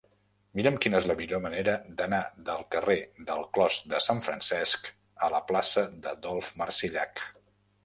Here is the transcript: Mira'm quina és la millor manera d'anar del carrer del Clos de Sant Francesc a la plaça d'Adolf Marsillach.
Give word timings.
Mira'm 0.59 0.77
quina 0.85 0.99
és 1.01 1.07
la 1.09 1.15
millor 1.19 1.41
manera 1.43 1.75
d'anar 1.99 2.21
del 2.47 2.63
carrer 2.77 2.97
del 3.29 3.45
Clos 3.59 3.79
de 3.93 4.01
Sant 4.07 4.25
Francesc 4.31 4.91
a 5.29 5.33
la 5.37 5.45
plaça 5.53 5.87
d'Adolf 6.09 6.53
Marsillach. 6.65 7.25